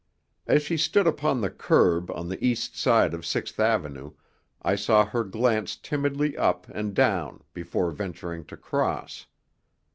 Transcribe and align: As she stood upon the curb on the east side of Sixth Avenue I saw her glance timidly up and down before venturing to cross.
As 0.47 0.63
she 0.63 0.77
stood 0.77 1.05
upon 1.05 1.41
the 1.41 1.51
curb 1.51 2.09
on 2.09 2.27
the 2.27 2.43
east 2.43 2.75
side 2.75 3.13
of 3.13 3.23
Sixth 3.23 3.59
Avenue 3.59 4.13
I 4.63 4.73
saw 4.75 5.05
her 5.05 5.23
glance 5.23 5.75
timidly 5.75 6.35
up 6.35 6.67
and 6.69 6.95
down 6.95 7.43
before 7.53 7.91
venturing 7.91 8.43
to 8.45 8.57
cross. 8.57 9.27